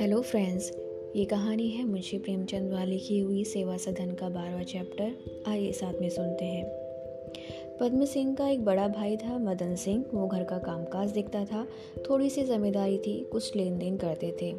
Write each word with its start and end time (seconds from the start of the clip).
Hello 0.00 0.20
friends 0.20 0.72
ये 1.16 1.24
कहानी 1.24 1.68
है 1.70 1.84
मुंशी 1.84 2.18
प्रेमचंद 2.18 2.72
वाली 2.72 2.98
की 2.98 3.18
हुई 3.18 3.44
सेवा 3.44 3.76
सदन 3.76 4.14
का 4.14 4.28
बारहवा 4.28 4.62
चैप्टर 4.62 5.14
आइए 5.48 5.72
साथ 5.72 6.00
में 6.00 6.08
सुनते 6.08 6.44
हैं। 6.44 6.64
पद्म 7.80 8.04
सिंह 8.04 8.34
का 8.34 8.48
एक 8.48 8.64
बड़ा 8.64 8.88
भाई 8.88 9.16
था, 9.16 9.38
मदन 9.38 9.74
सिंह। 9.74 10.04
वो 10.14 10.26
घर 10.26 10.44
का 10.44 10.58
कामकाज 10.58 11.10
देखता 11.10 11.44
था 11.44 11.66
थोड़ी 12.10 12.30
सी 12.30 12.42
ज़िम्मेदारी 12.42 12.98
थी, 12.98 13.28
कुछ 13.32 13.56
लेन 13.56 13.78
देन 13.78 13.96
करते 13.96 14.36
थे। 14.42 14.52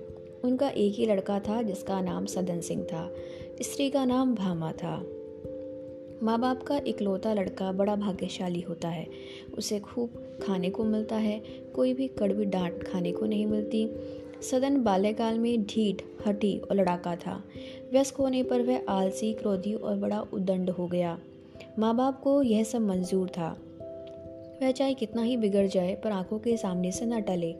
उनका 0.43 0.69
एक 0.69 0.93
ही 0.93 1.05
लड़का 1.05 1.39
था, 1.39 1.61
जिसका 1.61 2.01
नाम 2.01 2.25
सदन 2.25 2.59
सिंह 2.59 2.83
था। 2.83 3.11
स्त्री 3.61 3.89
का 3.89 4.05
नाम 4.05 4.35
भामा 4.35 4.71
था। 4.71 5.22
माँ 6.23 6.39
बाप 6.39 6.63
का 6.63 6.81
इकलौता 6.87 7.33
लड़का 7.33 7.71
बड़ा 7.71 7.95
भाग्यशाली 7.95 8.61
होता 8.61 8.87
है। 8.87 9.07
उसे 9.57 9.79
खूब 9.79 10.39
खाने 10.43 10.69
को 10.69 10.83
मिलता 10.83 11.15
है, 11.15 11.41
कोई 11.75 11.93
भी 11.93 12.07
कड़वी 12.07 12.45
डांट 12.45 12.83
खाने 12.83 13.11
को 13.11 13.25
नहीं 13.25 13.45
मिलती। 13.45 13.89
सदन 14.41 14.83
बाल्यकाल 14.83 15.39
में 15.39 15.63
ढीठ, 15.63 16.01
हटी 16.27 16.57
और 16.57 16.75
लड़ाका 16.75 17.15
था। 17.15 17.43
व्यस्क 17.91 18.15
होने 18.15 18.43
पर 18.43 18.61
वह 18.61 18.81
आलसी, 18.89 19.33
क्रोधी 19.33 19.73
और 19.73 19.95
बड़ा 19.95 20.21
उदंड 20.33 20.69
हो 20.69 20.87
गया। 20.87 21.19
माँ 21.79 21.95
बाप 21.95 22.21
को 22.21 22.43
यह 22.43 22.63
सब 22.63 22.81
मंजूर 22.81 23.29
था। 23.29 23.57
वह 24.61 24.71
चाहे 24.71 24.93
कितना 24.93 25.21
ही 25.21 25.37
बिगड़ 25.37 25.67
जाए, 25.67 25.95
पर 25.95 26.11
आँखों 26.11 26.39
के 26.39 26.57
सामने 26.57 26.91
से 26.91 27.05
न 27.05 27.21
टले। 27.21 27.55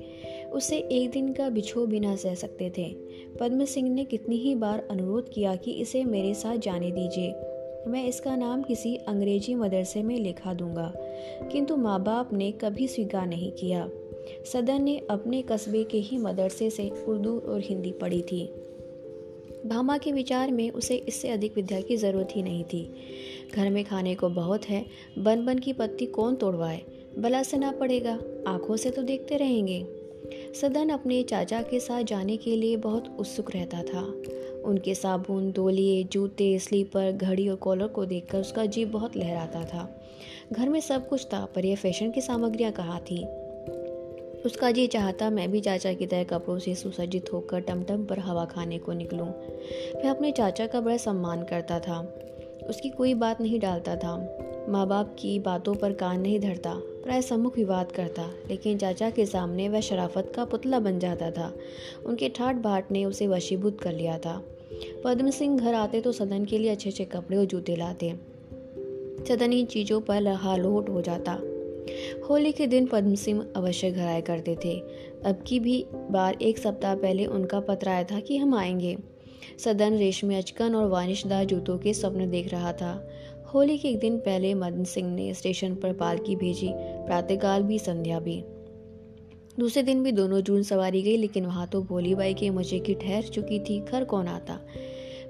उसे 0.53 0.77
एक 0.77 1.11
दिन 1.11 1.33
का 1.33 1.49
बिछो 1.49 1.85
भी 1.85 1.99
ना 1.99 2.15
सह 2.15 2.35
सकते 2.35 2.73
थे। 2.77 2.95
पद्म 3.39 3.65
सिंह 3.65 3.89
ने 3.89 4.05
कितनी 4.05 4.35
ही 4.35 4.55
बार 4.55 4.87
अनुरोध 4.91 5.33
किया 5.33 5.55
कि 5.55 5.71
इसे 5.71 6.03
मेरे 6.03 6.33
साथ 6.33 6.57
जाने 6.57 6.91
दीजिए। 6.91 7.52
मैं 7.87 8.05
इसका 8.07 8.35
नाम 8.35 8.63
किसी 8.63 8.95
अंग्रेज़ी 8.95 9.55
मदरसे 9.55 10.03
में 10.03 10.17
लिखा 10.17 10.53
दूँगा। 10.53 10.93
किंतु 11.51 11.75
माँ 11.75 12.03
बाप 12.03 12.33
ने 12.33 12.51
कभी 12.51 12.87
स्वीकार 12.87 13.27
नहीं 13.27 13.51
किया। 13.51 13.89
सदन 14.53 14.81
ने 14.81 15.01
अपने 15.09 15.41
कस्बे 15.41 15.83
के 15.83 15.97
ही 15.97 16.17
मदरसे 16.17 16.69
से 16.69 16.89
उर्दू 16.89 17.39
और 17.39 17.61
हिंदी 17.61 17.91
पढ़ी 17.91 18.21
थी। 18.21 18.53
भामा 19.65 19.97
के 19.97 20.11
विचार 20.11 20.51
में 20.51 20.71
उसे 20.71 20.95
इससे 20.95 21.29
अधिक 21.29 21.55
विद्या 21.55 21.81
की 21.81 21.97
ज़रूरत 21.97 22.27
ही 22.31 22.43
नहीं 22.43 22.63
थी। 22.63 22.93
घर 23.55 23.69
में 23.69 23.85
खाने 23.85 24.15
को 24.15 24.29
बहुत 24.29 24.65
है 24.65 24.85
बन 25.19 25.45
बन 25.45 25.59
की 25.59 25.73
पत्ती 25.73 26.05
कौन 26.05 26.35
तोड़वाए? 26.35 26.81
बला 27.19 27.43
से 27.43 27.57
ना 27.57 27.71
पड़ेगा, 27.71 28.19
आँखों 28.47 28.77
से 28.77 28.89
तो 28.89 29.01
देखते 29.01 29.37
रहेंगे। 29.37 29.85
सदन 30.61 30.89
अपने 30.89 31.23
चाचा 31.23 31.61
के 31.61 31.79
साथ 31.79 32.03
जाने 32.03 32.37
के 32.37 32.55
लिए 32.55 32.77
बहुत 32.77 33.17
उत्सुक 33.19 33.51
रहता 33.51 33.83
था। 33.83 34.13
उनके 34.65 34.95
साबुन 34.95 35.51
दोलिए 35.51 36.03
जूते, 36.03 36.59
स्लीपर, 36.59 37.11
घड़ी 37.11 37.49
और 37.49 37.55
कॉलर 37.55 37.87
को 37.87 38.05
देखकर 38.05 38.39
उसका 38.39 38.65
जीव 38.65 38.89
बहुत 38.89 39.17
लहराता 39.17 39.63
था। 39.63 40.01
घर 40.51 40.69
में 40.69 40.79
सब 40.79 41.07
कुछ 41.07 41.25
था, 41.25 41.45
पर 41.55 41.65
यह 41.65 41.75
फ़ैशन 41.75 42.11
की 42.11 42.21
सामग्रियाँ 42.21 42.71
कहाँ 42.71 42.99
थी? 42.99 43.25
उसका 44.45 44.71
जी 44.71 44.87
चाहता, 44.87 45.29
मैं 45.29 45.51
भी 45.51 45.61
चाचा 45.61 45.93
की 45.93 46.05
तरह 46.05 46.23
कपड़ों 46.23 46.59
से 46.59 46.75
सुसज्जित 46.75 47.33
होकर 47.33 47.59
टमटम 47.59 48.05
पर 48.05 48.19
हवा 48.19 48.45
खाने 48.45 48.77
को 48.77 48.93
निकलूं। 48.93 49.27
वह 49.95 50.09
अपने 50.11 50.31
चाचा 50.31 50.67
का 50.67 50.81
बड़ा 50.81 50.97
सम्मान 50.97 51.43
करता 51.43 51.79
था। 51.79 52.19
उसकी 52.69 52.89
कोई 52.89 53.13
बात 53.13 53.41
नहीं 53.41 53.59
डालता 53.59 53.95
था। 53.95 54.37
माँ 54.69 54.87
बाप 54.87 55.15
की 55.19 55.39
बातों 55.39 55.75
पर 55.75 55.93
कान 55.93 56.21
नहीं 56.21 56.39
धरता। 56.39 56.81
प्राय 57.03 57.21
सम्मुख 57.21 57.57
विवाद 57.57 57.91
करता, 57.91 58.31
लेकिन 58.49 58.77
चाचा 58.77 59.09
के 59.09 59.25
सामने 59.25 59.69
वह 59.69 59.79
शराफत 59.79 60.33
का 60.35 60.45
पुतला 60.45 60.79
बन 60.79 60.99
जाता 60.99 61.31
था। 61.31 61.53
उनके 62.05 62.29
ठाट 62.29 62.55
बाट 62.55 62.91
ने 62.91 63.05
उसे 63.05 63.27
वशीभूत 63.27 63.81
कर 63.81 63.93
लिया 63.93 64.17
था। 64.17 64.43
पद्म 65.03 65.29
सिंह 65.29 65.59
घर 65.59 65.73
आते 65.73 66.01
तो 66.01 66.11
सदन 66.11 66.45
के 66.45 66.57
लिए 66.57 66.71
अच्छे 66.71 66.89
अच्छे 66.89 67.05
कपड़े 67.05 67.37
और 67.37 67.45
जूते 67.45 67.75
लाते। 67.75 68.13
सदन 69.29 69.53
इन 69.53 69.65
चीज़ों 69.65 70.01
पर 70.01 70.21
लहालोट 70.21 70.89
हो 70.89 71.01
जाता। 71.01 71.39
होली 72.29 72.51
के 72.51 72.67
दिन 72.67 72.85
पद्म 72.85 73.15
सिंह 73.15 73.45
अवश्य 73.55 73.91
घर 73.91 74.07
आया 74.07 74.21
करते 74.21 74.57
थे। 74.65 74.79
अब 75.25 75.43
की 75.47 75.59
भी 75.59 75.85
बार 75.93 76.37
एक 76.41 76.57
सप्ताह 76.57 76.95
पहले 76.95 77.25
उनका 77.25 77.59
पत्र 77.59 77.89
आया 77.89 78.03
था 78.03 78.19
कि 78.19 78.37
हम 78.37 78.55
आएँगे। 78.55 78.97
सदन 79.59 79.93
रेशमी 79.93 80.35
अचकन 80.35 80.75
और 80.75 80.87
वानिशदार 80.87 81.45
जूतों 81.45 81.77
के 81.77 81.93
स्वप्न 81.93 82.29
देख 82.29 82.51
रहा 82.51 82.73
था। 82.73 83.09
होली 83.53 83.77
के 83.77 83.87
एक 83.87 83.99
दिन 83.99 84.17
पहले 84.17 84.53
मदन 84.53 84.83
सिंह 84.83 85.15
ने 85.15 85.33
स्टेशन 85.33 85.75
पर 85.75 85.93
पालकी 85.93 86.35
भेजी, 86.35 86.69
प्रातःकाल 86.75 87.63
भी 87.63 87.79
संध्या 87.79 88.19
भी। 88.19 88.43
दूसरे 89.59 89.83
दिन 89.83 90.03
भी 90.03 90.11
दोनों 90.11 90.41
जून 90.41 90.63
सवारी 90.63 91.01
गई, 91.01 91.17
लेकिन 91.17 91.45
वहाँ 91.45 91.67
तो 91.67 91.81
भोली 91.81 92.15
बाई 92.15 92.33
के 92.33 92.49
मुझे 92.49 92.79
की 92.79 92.93
ठहर 92.93 93.21
चुकी 93.21 93.59
थी 93.59 93.79
घर 93.79 94.03
कौन 94.03 94.27
आता। 94.27 94.59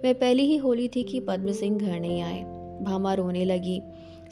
वह 0.05 0.13
पहली 0.13 0.43
ही 0.43 0.57
होली 0.57 0.87
थी 0.87 1.03
कि 1.03 1.19
पद्म 1.19 1.51
सिंह 1.51 1.79
घर 1.79 1.99
नहीं 1.99 2.21
आए। 2.21 2.43
भामा 2.81 3.13
रोने 3.13 3.45
लगी। 3.45 3.81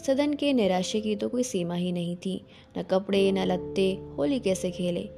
सदन 0.08 0.34
के 0.34 0.53
निराशे 0.53 1.02
की 1.02 1.16
तो 1.16 1.29
कोई 1.29 1.44
सीमा 1.44 1.73
ही 1.73 1.91
नहीं 1.91 2.16
थी। 2.16 2.46
न 2.78 2.81
कपड़े, 2.81 3.31
न 3.31 3.38
लत्ते, 3.38 4.00
होली 4.18 4.40
कैसे 4.40 4.72
खेले? 4.72 5.09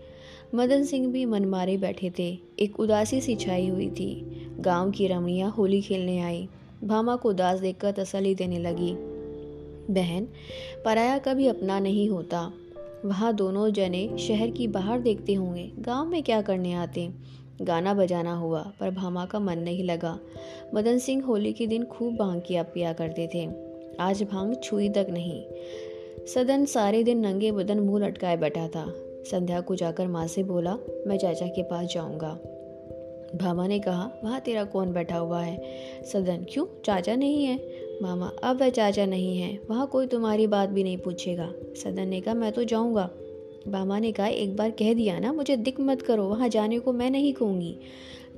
मदन 0.56 0.84
सिंह 0.84 1.08
भी 1.08 1.26
मन 1.26 1.46
मारे 1.46 1.78
बैठे 1.78 2.12
थे। 2.20 2.38
एक 2.60 2.80
उदासी 2.80 3.22
सी 3.22 3.36
छाई 3.36 3.68
हुई 3.68 3.90
थी। 3.90 4.46
गाँव 4.60 4.92
की 4.92 5.08
रमणियाँ 5.08 5.52
होली 5.52 5.82
खेलने 5.82 6.20
आई। 6.20 6.48
भामा 6.84 7.16
को 7.16 7.30
उदास 7.30 7.60
देखकर 7.60 7.92
तसली 7.92 8.36
देने 8.36 8.60
लगी। 8.60 8.96
बहन, 9.94 10.28
पराया 10.86 11.18
कभी 11.18 11.48
अपना 11.48 11.80
नहीं 11.80 12.10
होता। 12.10 12.54
वहाँ 13.06 13.36
दोनों 13.36 13.70
जने 13.70 14.18
शहर 14.18 14.50
की 14.50 14.68
बाहर 14.68 15.00
देखते 15.00 15.34
होंगे। 15.34 15.72
गाँव 15.80 16.06
में 16.06 16.24
क्या 16.24 16.42
करने 16.42 16.74
आते? 16.74 17.10
गाना 17.62 17.94
बजाना 17.94 18.36
हुआ, 18.36 18.72
पर 18.80 18.92
भामा 18.92 19.26
का 19.26 19.40
मन 19.40 19.60
नहीं 19.60 19.84
लगा। 19.84 20.20
मदन 20.74 20.98
सिंह 20.98 21.26
होली 21.26 21.54
के 21.54 21.68
दिन 21.68 21.86
खूब 21.86 22.16
भाँग 22.16 22.42
किया 22.48 22.64
पिया 22.64 22.94
करते 22.94 23.30
थे। 23.34 23.50
आज 24.00 24.24
भाँग 24.24 24.62
छुई 24.64 24.90
तक 24.90 25.08
नहीं। 25.10 25.44
सदन 26.28 26.66
सारे 26.66 27.04
दिन 27.04 27.20
नंगे 27.20 27.52
बदन 27.52 27.80
मुँह 27.80 28.06
लटकाए 28.06 28.38
बैठा 28.38 28.68
था। 28.68 28.94
संध्या 29.32 29.62
को 29.62 29.76
जाकर 29.76 30.08
माँ 30.08 30.28
से 30.28 30.44
बोला, 30.44 30.78
मैं 31.08 31.18
चाचा 31.18 31.48
के 31.48 31.64
पास 31.64 31.94
जाऊँगा। 31.94 32.53
भामा 33.36 33.68
ने 33.68 33.80
कहा, 33.80 34.12
वहाँ 34.24 34.40
तेरा 34.40 34.64
कौन 34.64 34.94
बैठा 34.94 35.18
हुआ 35.18 35.42
है? 35.42 35.64
सदन, 36.14 36.46
क्यों? 36.54 36.66
चाचा 36.86 37.16
नहीं 37.16 37.46
है? 37.46 37.60
मामा, 38.02 38.32
अब 38.44 38.62
वह 38.62 38.70
चाचा 38.70 39.06
नहीं 39.06 39.38
है। 39.38 39.60
वहाँ 39.70 39.88
कोई 39.88 40.08
तुम्हारी 40.08 40.48
बात 40.48 40.70
भी 40.70 40.84
नहीं 40.84 40.98
पूछेगा। 40.98 41.54
सदन 41.84 42.08
ने 42.08 42.22
कहा, 42.22 42.34
मैं 42.34 42.52
तो 42.52 42.64
जाऊँगा। 42.64 43.10
भामा 43.68 44.00
ने 44.00 44.12
कहा, 44.12 44.28
एक 44.28 44.56
बार 44.56 44.72
कह 44.72 44.94
दिया 44.94 45.20
ना, 45.20 45.34
मुझे 45.34 45.58
दिक 45.58 45.80
मत 45.80 46.02
करो, 46.02 46.24
वहाँ 46.24 46.50
जाने 46.50 46.80
को 46.80 46.94
मैं 46.94 47.10
नहीं 47.10 47.34
कहूँगी। 47.34 47.78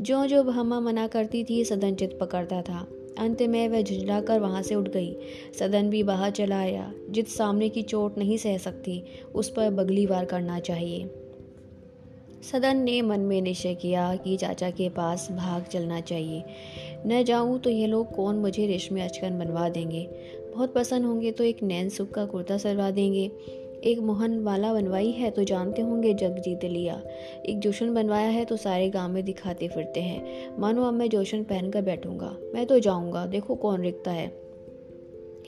जो 0.02 0.26
जो 0.26 0.44
भामा 0.44 0.80
मना 0.80 1.08
करती 1.08 1.44
थी, 1.44 1.64
सदन 1.66 1.96
चित 1.96 2.18
पकड़ता 2.20 2.62
था। 2.62 2.88
अंत 3.18 3.42
में 3.42 3.70
वह 3.70 3.82
झुंझला 3.82 4.22
कर 4.22 4.40
वहाँ 4.40 4.62
से 4.62 4.76
उठ 4.76 4.90
गई। 4.90 5.16
सदन 5.60 5.90
भी 5.90 6.04
बाहर 6.04 6.32
चला 6.32 6.60
आया 6.60 6.94
जित 7.10 7.28
सामने 7.28 7.70
की 7.70 7.82
चोट 7.82 8.18
नहीं 8.18 8.38
सह 8.38 8.58
सकती, 8.58 9.04
उस 9.36 9.50
पर 9.50 9.70
बगली 9.70 10.06
वार 10.06 10.26
करना 10.26 10.60
चाहिए। 10.60 11.25
सदन 12.44 12.78
ने 12.78 13.02
मन 13.02 13.20
में 13.20 13.42
निश्चय 13.42 13.76
किया 13.76 14.16
कि 14.16 14.38
चाचा 14.38 14.70
के 14.70 14.90
पास 14.90 15.28
भाग 15.32 15.64
चलना 15.64 16.00
चाहिए। 16.02 16.44
न 17.08 17.24
जाऊँ 17.24 17.60
तो 17.60 17.70
ये 17.70 17.88
लोग 17.88 18.16
कौन 18.16 18.36
मुझे 18.36 18.68
रेशमी 18.68 19.02
अचकन 19.02 19.40
बनवा 19.40 19.70
देंगे? 19.70 20.08
बहुत 20.56 20.74
पसंद 20.74 21.06
होंगे 21.06 21.32
तो 21.32 21.44
एक 21.44 21.64
नैन 21.64 21.90
सुख 21.90 22.12
का 22.12 22.26
कुर्ता 22.26 22.58
सलवा 22.58 22.92
देंगे। 22.92 23.32
एक 23.84 24.00
मोहन 24.00 24.40
वाला 24.40 24.74
बनवाई 24.74 25.12
है 25.12 25.30
तो 25.32 25.44
जानते 25.44 25.82
होंगे 25.82 26.14
जग 26.14 26.38
जीत 26.40 26.64
लिया। 26.64 27.02
एक 27.46 27.60
जोशन 27.60 27.94
बनवाया 27.94 28.28
है 28.28 28.46
तो 28.46 28.58
सारे 28.58 28.90
गाँव 28.90 29.12
में 29.12 29.24
दिखाते 29.26 29.68
फिरते 29.68 30.02
हैं। 30.02 30.58
मानो 30.60 30.84
अब 30.84 30.94
मैं 30.94 31.10
जोशन 31.10 31.44
पहन 31.44 31.70
कर 31.72 31.82
बैठूँगा। 31.82 32.36
मैं 32.54 32.66
तो 32.66 32.80
जाऊँगा। 32.80 33.26
देखो 33.26 33.56
कौन 33.56 33.82
रिकता 33.82 34.12
है। 34.12 34.26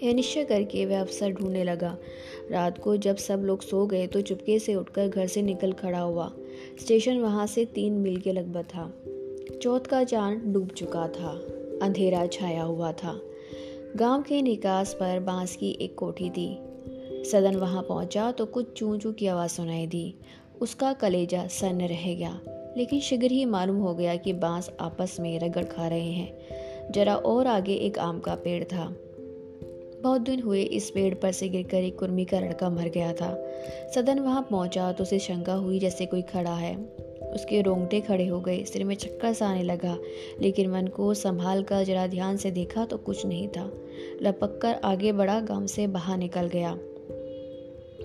यह 0.03 0.13
निश्चय 0.13 0.43
करके 0.43 0.85
वह 0.85 0.99
अवसर 0.99 1.31
ढूँढने 1.31 1.63
लगा। 1.63 1.97
रात 2.51 2.77
को 2.77 2.97
जब 2.97 3.15
सब 3.15 3.43
लोग 3.43 3.61
सो 3.61 3.85
गए 3.85 4.07
तो 4.07 4.21
चुपके 4.21 4.59
से 4.59 4.75
उठकर 4.75 5.07
घर 5.07 5.27
से 5.27 5.41
निकल 5.41 5.71
खड़ा 5.73 5.99
हुआ। 5.99 6.31
स्टेशन 6.79 7.17
वहाँ 7.17 7.47
से 7.47 7.65
तीन 7.65 7.93
मील 7.93 8.17
के 8.17 8.31
लगभग 8.31 8.63
था। 8.63 9.03
चौथ 9.61 9.79
का 9.79 10.03
चाँद 10.03 10.43
डूब 10.45 10.67
चुका 10.67 11.07
था। 11.07 11.47
अंधेरा 11.81 12.25
छाया 12.25 12.63
हुआ 12.63 12.91
था। 12.91 13.21
गाँव 13.95 14.21
के 14.21 14.41
निकास 14.41 14.93
पर 14.93 15.19
बाँस 15.19 15.55
की 15.55 15.77
एक 15.81 15.95
कोठी 15.95 16.29
थी। 16.29 16.59
सदन 17.31 17.55
वहाँ 17.55 17.83
पहुँचा 17.83 18.31
तो 18.31 18.45
कुछ 18.45 18.73
चू 18.73 18.97
चू 18.97 19.11
की 19.11 19.27
आवाज़ 19.27 19.51
सुनाई 19.51 19.87
दी। 19.87 20.15
उसका 20.61 20.93
कलेजा 20.93 21.47
सन्न 21.47 21.81
रह 21.81 22.15
गया। 22.15 22.41
लेकिन 22.77 22.99
शीघ्र 22.99 23.31
ही 23.31 23.45
मालूम 23.45 23.77
हो 23.77 23.95
गया 23.95 24.15
कि 24.15 24.33
बाँस 24.33 24.71
आपस 24.79 25.17
में 25.19 25.39
रगड़ 25.39 25.63
खा 25.63 25.87
रहे 25.87 26.11
हैं। 26.11 26.37
जरा 26.91 27.15
और 27.15 27.47
आगे 27.47 27.73
एक 27.73 27.99
आम 27.99 28.19
का 28.19 28.35
पेड़ 28.35 28.63
था। 28.63 28.95
बहुत 30.01 30.21
दिन 30.21 30.41
हुए 30.41 30.61
इस 30.61 30.89
पेड़ 30.89 31.13
पर 31.15 31.31
से 31.31 31.49
गिरकर 31.49 31.77
एक 31.77 31.99
कुर्मी 31.99 32.25
का 32.25 32.39
लड़का 32.39 32.69
मर 32.69 32.89
गया 32.89 33.13
था। 33.13 33.47
सदन 33.95 34.19
वहाँ 34.19 34.47
पहुँचा 34.51 34.91
तो 34.91 35.03
उसे 35.03 35.19
शंका 35.19 35.53
हुई 35.53 35.79
जैसे 35.79 36.05
कोई 36.05 36.21
खड़ा 36.21 36.53
है। 36.55 36.75
उसके 37.33 37.61
रोंगटे 37.61 38.01
खड़े 38.01 38.27
हो 38.27 38.41
गए, 38.41 38.63
सिर 38.63 38.83
में 38.83 38.95
चक्कर 38.95 39.33
सा 39.33 39.47
आने 39.47 39.63
लगा, 39.63 39.97
लेकिन 40.41 40.69
मन 40.71 40.87
को 40.87 41.13
संभाल 41.13 41.63
कर 41.63 41.83
जरा 41.83 42.07
ध्यान 42.07 42.37
से 42.37 42.51
देखा 42.51 42.85
तो 42.85 42.97
कुछ 42.97 43.25
नहीं 43.25 43.47
था। 43.47 43.71
लपक 44.21 44.59
कर 44.61 44.73
आगे 44.73 45.11
बढ़ा, 45.11 45.39
गाँव 45.39 45.67
से 45.67 45.87
बाहर 45.87 46.17
निकल 46.17 46.47
गया। 46.47 46.77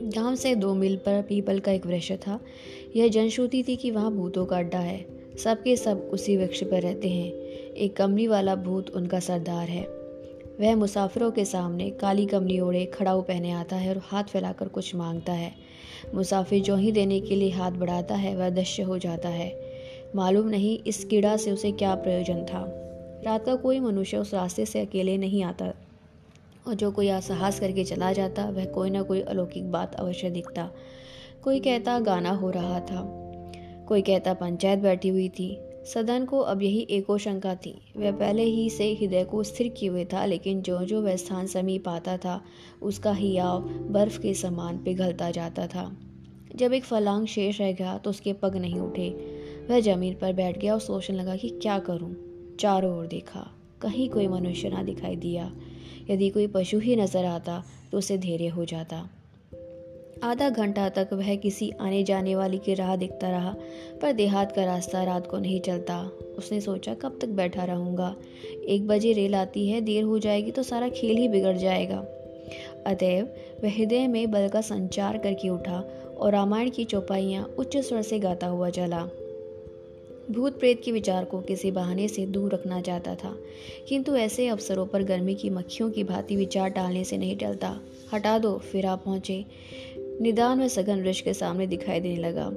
गाँव 0.03 0.35
से 0.35 0.55
दो 0.55 0.75
मील 0.75 0.97
पर 0.97 1.23
पीपल 1.23 1.61
का 1.61 1.73
एक 1.73 1.87
वृक्ष 1.87 2.13
था। 2.13 2.41
यह 2.97 3.09
जनश्रुति 3.09 3.65
थी 3.69 3.77
कि 3.77 3.91
वहाँ 3.91 4.13
भूतों 4.13 4.47
का 4.47 4.57
अड्डा 4.57 4.79
है। 4.79 5.07
सबके 5.39 5.77
सब 5.77 6.11
उसी 6.13 6.37
वृक्ष 6.37 6.65
पर 6.65 6.83
रहते 6.83 7.09
हैं। 7.09 7.33
एक 7.73 7.97
कमली 7.97 8.27
वाला 8.27 8.55
भूत 8.55 8.91
उनका 8.91 9.21
सरदार 9.21 9.69
है। 9.69 10.02
वह 10.61 10.75
मुसाफिरों 10.77 11.31
के 11.31 11.45
सामने 11.45 11.91
काली 11.91 12.27
कमली 12.27 12.59
ओढ़े 12.61 12.85
खड़ाऊ 12.87 13.23
पहने 13.23 13.51
आता 13.51 13.77
है 13.77 13.89
और 13.89 14.01
हाथ 14.05 14.25
फैलाकर 14.25 14.69
कुछ 14.69 14.95
माँगता 14.95 15.33
है। 15.33 15.53
मुसाफिर 16.15 16.63
जो 16.63 16.77
ही 16.77 16.93
देने 16.93 17.21
के 17.21 17.37
लिए 17.37 17.51
हाथ 17.51 17.71
बढ़ाता 17.71 18.15
है, 18.15 18.35
वह 18.37 18.51
दृश्य 18.51 18.83
हो 18.83 18.99
जाता 18.99 19.29
है। 19.29 19.53
मालूम 20.17 20.49
नहीं 20.49 20.79
इस 20.79 21.05
कीड़ा 21.05 21.37
से 21.37 21.51
उसे 21.51 21.73
क्या 21.73 21.95
प्रयोजन 21.95 22.45
था। 22.45 22.65
रात 23.25 23.45
का 23.45 23.55
कोई 23.55 23.81
मनुष्य 23.81 24.17
उस 24.17 24.35
रास्ते 24.35 24.67
से 24.67 24.81
अकेले 24.81 25.17
नहीं 25.19 25.43
आता 25.45 25.73
और 26.67 26.75
जो 26.75 26.91
कोई 26.91 27.09
असहास 27.09 27.61
करके 27.61 27.85
चला 27.85 28.13
जाता, 28.13 28.45
वह 28.45 28.65
कोई 28.65 28.91
ना 28.91 29.03
कोई 29.03 29.21
अलौकिक 29.21 29.71
बात 29.73 29.95
अवश्य 29.95 30.31
दिखता। 30.31 30.71
कोई 31.43 31.61
कहता 31.61 31.99
गाना 32.01 32.31
हो 32.31 32.51
रहा 32.51 32.81
था, 32.81 33.03
कोई 33.89 34.03
कहता 34.03 34.35
पंचायत 34.35 34.79
बैठी 34.79 35.09
हुई 35.09 35.29
थी 35.29 35.55
सदन 35.85 36.25
को 36.25 36.39
अब 36.39 36.63
यही 36.63 36.81
एको 36.91 37.17
शंका 37.19 37.55
थी। 37.55 37.75
वह 37.97 38.13
पहले 38.13 38.43
ही 38.43 38.69
से 38.71 38.93
हृदय 38.95 39.25
को 39.25 39.43
स्थिर 39.43 39.69
किए 39.69 39.89
हुए 39.89 40.05
था, 40.05 40.25
लेकिन 40.25 40.61
जो 40.63 40.79
जो 40.79 41.01
वह 41.03 41.17
स्थान 41.17 41.47
समीप 41.47 41.89
आता 41.89 42.17
था, 42.17 42.41
उसका 42.83 43.13
ही 43.13 43.29
हियाव 43.29 43.61
बर्फ़ 43.91 44.21
के 44.21 44.35
समान 44.35 44.79
पिघलता 44.79 45.31
जाता 45.31 45.67
था। 45.67 45.91
जब 46.57 46.73
एक 46.73 46.85
फलांग 46.85 47.27
शेष 47.27 47.61
रह 47.61 47.73
गया 47.73 47.97
तो 47.99 48.11
उसके 48.11 48.33
पग 48.33 48.57
नहीं 48.57 48.81
उठे। 48.81 49.09
वह 49.71 49.81
ज़मीन 49.81 50.15
पर 50.15 50.33
बैठ 50.33 50.59
गया 50.59 50.73
और 50.73 50.81
सोचने 50.81 51.17
लगा 51.17 51.37
कि 51.37 51.49
क्या 51.63 51.79
करूँ? 51.79 52.15
चारों 52.61 52.97
ओर 52.99 53.07
देखा, 53.07 53.47
कहीं 53.83 54.09
कोई 54.11 54.27
मनुष्य 54.29 54.69
ना 54.69 54.83
दिखाई 54.83 55.17
दिया। 55.17 55.51
यदि 56.11 56.29
कोई 56.31 56.47
पशु 56.47 56.79
ही 56.79 56.97
नज़र 56.97 57.25
आता 57.25 57.63
तो 57.93 57.99
उसे 57.99 58.19
धैर्य 58.19 58.49
हो 58.49 58.65
जाता। 58.65 59.09
आधा 60.23 60.49
घंटा 60.49 60.89
तक 60.89 61.09
वह 61.13 61.35
किसी 61.37 61.71
आने 61.81 62.03
जाने 62.05 62.35
वाली 62.35 62.59
की 62.59 62.75
राह 62.75 62.95
देखता 62.97 63.31
रहा, 63.31 63.55
पर 64.03 64.13
देहात 64.13 64.53
का 64.53 64.65
रास्ता 64.65 65.03
रात 65.05 65.27
को 65.27 65.39
नहीं 65.39 65.61
चलता। 65.61 65.97
उसने 66.39 66.61
सोचा, 66.61 66.95
कब 66.95 67.19
तक 67.21 67.29
बैठा 67.29 67.65
रहूँगा? 67.65 68.15
एक 68.69 68.87
बजे 68.87 69.13
रेल 69.13 69.35
आती 69.35 69.69
है, 69.69 69.81
देर 69.81 70.05
हो 70.05 70.19
जाएगी 70.19 70.51
तो 70.51 70.63
सारा 70.63 70.89
खेल 70.89 71.17
ही 71.17 71.29
बिगड़ 71.29 71.57
जाएगा। 71.57 71.99
अतएव, 72.87 73.29
वह 73.65 73.77
हृदय 73.77 74.07
में 74.07 74.31
बल 74.31 74.49
का 74.49 74.61
संचार 74.61 75.19
करके 75.19 75.49
उठा 75.49 75.85
और 76.19 76.33
रामायण 76.33 76.71
की 76.71 76.85
चौपाइयाँ 76.85 77.45
उच्च 77.59 77.77
स्वर 77.77 78.03
से 78.03 78.19
गाता 78.19 78.47
हुआ 78.47 78.71
चला। 78.71 79.09
भूत 80.31 80.59
प्रेत 80.59 80.83
के 80.85 80.93
विचार 80.93 81.25
को 81.25 81.41
किसी 81.41 81.71
बहाने 81.71 82.09
से 82.09 82.27
दूर 82.27 82.53
रखना 82.55 82.81
चाहता 82.81 83.15
था, 83.15 83.35
किंतु 83.89 84.17
ऐसे 84.17 84.49
अवसरों 84.49 84.87
पर 84.87 85.03
गर्मी 85.03 85.35
की 85.35 85.51
मक्खियों 85.51 85.91
की 85.91 86.05
भांति 86.05 86.37
विचार 86.37 86.71
डालने 86.71 87.05
से 87.05 87.19
नहीं 87.19 87.37
टलता। 87.37 87.81
हटा 88.13 88.39
दो, 88.39 88.57
फिर 88.59 88.87
आप 88.87 89.03
पहुँचे। 89.05 89.45
निदान 90.23 90.59
में 90.59 90.69
सघन 90.69 91.03
वृक्ष 91.03 91.21
के 91.21 91.35
सामने 91.35 91.67
दिखाई 91.67 92.01
देने 92.01 92.17
लगा। 92.17 92.53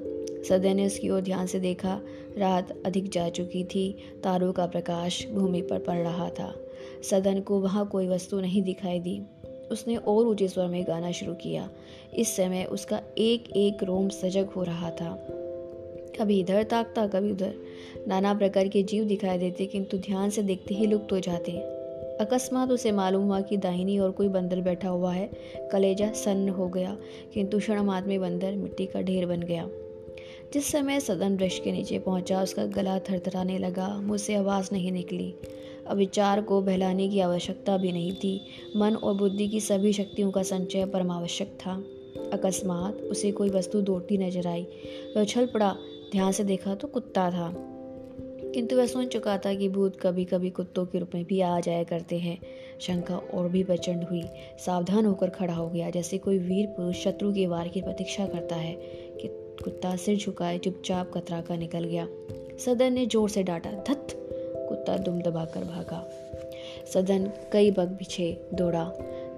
सदन 0.49 0.75
ने 0.75 0.85
उसकी 0.85 1.09
ओर 1.09 1.21
ध्यान 1.21 1.47
से 1.47 1.59
देखा। 1.59 2.01
रात 2.37 2.83
अधिक 2.85 3.09
जा 3.09 3.29
चुकी 3.29 3.63
थी। 3.63 3.97
तारों 4.23 4.53
का 4.53 4.65
प्रकाश 4.65 5.27
भूमि 5.27 5.61
पर 5.61 5.79
पड़ 5.79 5.97
रहा 5.97 6.29
था। 6.29 6.55
सदन 7.03 7.39
को 7.39 7.59
वहाँ 7.59 7.87
कोई 7.87 8.07
वस्तु 8.07 8.39
नहीं 8.39 8.61
दिखाई 8.61 8.99
दी। 8.99 9.21
उसने 9.71 9.95
और 9.95 10.27
ऊँचे 10.27 10.47
स्वर 10.47 10.67
में 10.67 10.87
गाना 10.87 11.11
शुरू 11.11 11.33
किया। 11.33 11.69
इस 12.15 12.35
समय 12.35 12.63
उसका 12.63 13.01
एक 13.17 13.49
एक 13.55 13.83
रोम 13.83 14.09
सजग 14.09 14.45
हो 14.45 14.63
रहा 14.63 14.89
था। 14.89 15.27
कभी 16.19 16.39
इधर 16.39 16.63
ताकता, 16.63 17.07
कभी 17.07 17.31
उधर। 17.31 17.53
नाना 18.07 18.33
प्रकार 18.33 18.67
के 18.67 18.83
जीव 18.83 19.03
दिखाई 19.03 19.37
देते, 19.37 19.65
किंतु 19.65 19.97
ध्यान 19.97 20.29
से 20.29 20.43
देखते 20.43 20.75
ही 20.75 20.85
लुप्त 20.85 21.11
हो 21.11 21.19
जाते। 21.19 21.74
अकस्मात 22.21 22.71
उसे 22.71 22.91
मालूम 22.91 23.23
हुआ 23.23 23.41
कि 23.41 23.57
दाहिनी 23.57 23.99
और 23.99 24.11
कोई 24.11 24.27
बंदर 24.27 24.61
बैठा 24.61 24.89
हुआ 24.89 25.13
है। 25.13 25.31
कलेजा 25.71 26.11
सन्न 26.11 26.49
हो 26.49 26.67
गया, 26.67 26.97
किंतु 27.33 27.59
क्षण 27.59 27.83
में 27.83 28.21
बंदर 28.21 28.51
मिट्टी 28.51 28.85
का 28.85 29.01
ढेर 29.01 29.25
बन 29.25 29.39
गया। 29.39 29.69
जिस 30.53 30.71
समय 30.71 30.99
सदन 30.99 31.37
वृक्ष 31.37 31.59
के 31.59 31.71
नीचे 31.71 31.99
पहुँचा, 31.99 32.41
उसका 32.43 32.65
गला 32.65 32.99
थरथराने 32.99 33.57
लगा, 33.57 34.01
मुझसे 34.01 34.35
आवाज़ 34.35 34.69
नहीं 34.71 34.91
निकली। 34.91 35.35
अब 35.87 35.97
विचार 35.97 36.41
को 36.41 36.61
बहलाने 36.61 37.09
की 37.09 37.19
आवश्यकता 37.19 37.77
भी 37.77 37.91
नहीं 37.91 38.13
थी। 38.13 38.41
मन 38.75 38.95
और 38.95 39.13
बुद्धि 39.13 39.47
की 39.47 39.59
सभी 39.59 39.93
शक्तियों 39.93 40.31
का 40.31 40.43
संचय 40.43 40.85
परमावश्यक 40.85 41.47
था। 41.47 41.83
अकस्मात 42.33 42.95
उसे 42.95 43.31
कोई 43.31 43.49
वस्तु 43.49 43.81
दौड़ती 43.81 44.17
नज़र 44.17 44.47
आई। 44.47 44.67
वह 45.15 45.21
उछल 45.21 45.45
पड़ा। 45.45 45.75
ध्यान 46.11 46.31
से 46.31 46.43
देखा 46.43 46.75
तो 46.75 46.87
कुत्ता 46.87 47.31
था। 47.31 47.71
किंतु 48.55 48.75
वह 48.75 48.85
सुन 48.85 49.07
चुका 49.07 49.37
था 49.37 49.53
कि 49.53 49.69
भूत 49.69 49.99
कभी 50.01 50.25
कभी 50.25 50.49
कुत्तों 50.49 50.85
के 50.85 50.99
रूप 50.99 51.09
में 51.15 51.23
भी 51.25 51.41
आ 51.41 51.59
जाया 51.59 51.83
करते 51.83 52.17
हैं। 52.17 52.37
शंका 52.81 53.17
और 53.17 53.49
भी 53.49 53.63
प्रचंड 53.63 54.03
हुई। 54.03 54.23
सावधान 54.65 55.05
होकर 55.05 55.29
खड़ा 55.29 55.53
हो 55.53 55.69
गया, 55.69 55.89
जैसे 55.89 56.17
कोई 56.17 56.37
वीर 56.39 56.67
पुरुष 56.67 57.03
शत्रु 57.03 57.33
के 57.33 57.47
वार 57.47 57.67
की 57.67 57.81
प्रतीक्षा 57.81 58.27
करता 58.27 58.55
है 58.55 58.73
कि 59.21 59.27
कुत्ता 59.63 59.95
सिर 59.95 60.17
झुकाए, 60.17 60.57
चुपचाप 60.57 61.11
कतरा 61.13 61.41
कर 61.41 61.57
निकल 61.57 61.83
गया। 61.83 62.07
सदन 62.65 62.93
ने 62.93 63.05
ज़ोर 63.05 63.29
से 63.29 63.43
डांटा 63.43 63.71
धत 63.71 64.07
कुत्ता 64.69 64.97
दुम 64.97 65.21
दबाकर 65.21 65.63
भागा। 65.63 66.09
सदन 66.93 67.31
कई 67.53 67.71
बग 67.71 67.87
पीछे 67.87 68.41
दौड़ा। 68.53 68.85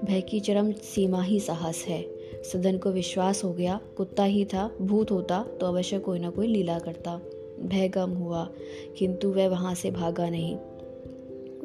भय 0.05 0.21
की 0.21 0.39
चरम 0.39 0.71
सीमा 0.71 1.23
ही 1.23 1.39
साहस 1.39 1.83
है। 1.87 2.01
सदन 2.43 2.77
को 2.77 2.91
विश्वास 2.91 3.43
हो 3.43 3.53
गया। 3.53 3.79
कुत्ता 3.97 4.23
ही 4.23 4.45
था, 4.45 4.71
भूत 4.81 5.11
होता 5.11 5.43
तो 5.59 5.65
अवश्य 5.65 5.99
कोई 5.99 6.19
ना 6.19 6.29
कोई 6.29 6.47
लीला 6.47 6.79
करता। 6.79 7.21
भय 7.65 7.87
गम 7.87 8.09
हुआ, 8.09 8.49
किंतु 8.97 9.29
वह 9.29 9.47
वहाँ 9.47 9.75
से 9.75 9.91
भागा 9.91 10.29
नहीं। 10.29 10.55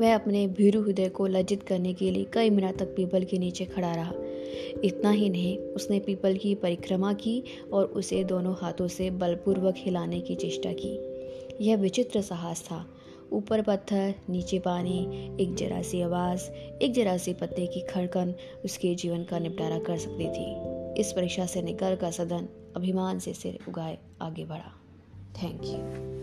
वह 0.01 0.15
अपने 0.15 0.47
भीरु 0.47 0.83
हृदय 0.83 1.09
को 1.09 1.27
लज्जित 1.27 1.63
करने 1.63 1.95
के 1.95 2.11
लिए 2.11 2.27
कई 2.33 2.51
मिनट 2.51 2.77
तक 2.77 2.87
पीपल 2.87 3.25
के 3.25 3.39
नीचे 3.39 3.65
खड़ा 3.65 3.95
रहा। 3.95 4.15
इतना 4.85 5.11
ही 5.11 5.29
नहीं, 5.29 5.59
उसने 5.59 5.99
पीपल 5.99 6.37
की 6.37 6.55
परिक्रमा 6.55 7.13
की 7.13 7.45
और 7.73 7.85
उसे 7.85 8.25
दोनों 8.25 8.55
हाथों 8.59 8.89
से 8.89 9.11
बलपूर्वक 9.11 9.75
हिलाने 9.77 10.21
की 10.21 10.35
चेष्टा 10.35 10.73
की। 10.73 10.99
यह 11.61 11.77
विचित्र 11.77 12.21
साहस 12.21 12.63
था। 12.63 12.87
ऊपर 13.33 13.63
पत्थर, 13.63 14.15
नीचे 14.31 14.59
पानी, 14.59 15.29
एक 15.41 15.55
जरा 15.55 15.83
सी 15.83 16.03
आवाज़, 16.03 16.51
एक 16.83 16.93
जरा 16.93 17.17
सी 17.17 17.35
पत्ते 17.35 17.67
की 17.67 17.81
खड़कन 17.81 18.35
उसके 18.65 18.95
जीवन 18.95 19.25
का 19.25 19.39
निपटारा 19.39 19.79
कर 19.79 19.97
सकती 19.97 20.25
थी। 20.25 20.73
इस 21.01 21.13
परीक्षा 21.13 21.47
से 21.47 21.63
निकल 21.63 21.97
कर 21.97 22.11
सदन 22.11 22.49
अभिमान 22.77 23.19
से 23.19 23.33
सिर 23.33 23.59
उगाए, 23.69 23.99
आगे 24.23 24.45
बढ़ा। 24.45 24.82
Thank 25.35 25.65
you. 25.65 26.22